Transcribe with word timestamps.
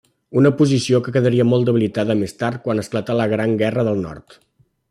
Una 0.39 0.51
posició 0.61 1.01
que 1.07 1.13
quedaria 1.17 1.45
molt 1.51 1.69
debilitada 1.69 2.17
més 2.23 2.35
tard 2.41 2.65
quan 2.67 2.85
esclatà 2.85 3.19
la 3.23 3.31
Gran 3.37 3.55
Guerra 3.65 3.89
del 3.91 4.07
Nord. 4.09 4.43